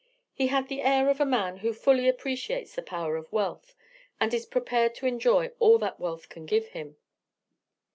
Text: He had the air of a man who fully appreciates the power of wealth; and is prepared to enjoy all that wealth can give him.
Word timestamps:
He 0.33 0.47
had 0.47 0.67
the 0.67 0.81
air 0.81 1.09
of 1.09 1.21
a 1.21 1.27
man 1.27 1.57
who 1.57 1.73
fully 1.73 2.09
appreciates 2.09 2.73
the 2.73 2.81
power 2.81 3.17
of 3.17 3.31
wealth; 3.31 3.75
and 4.19 4.33
is 4.33 4.47
prepared 4.47 4.95
to 4.95 5.05
enjoy 5.05 5.51
all 5.59 5.77
that 5.77 5.99
wealth 5.99 6.27
can 6.27 6.47
give 6.47 6.69
him. 6.69 6.95